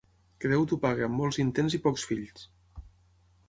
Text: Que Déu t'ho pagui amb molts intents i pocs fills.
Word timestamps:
Que 0.43 0.49
Déu 0.53 0.63
t'ho 0.71 0.79
pagui 0.85 1.05
amb 1.09 1.21
molts 1.21 1.39
intents 1.45 1.77
i 1.79 1.83
pocs 1.87 2.09
fills. 2.13 2.49